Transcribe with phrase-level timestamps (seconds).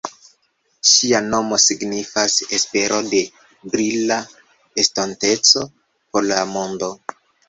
[0.91, 3.19] Ŝia nomo signifas esperon de
[3.73, 4.17] brila
[4.85, 6.91] estonteco por la mondo.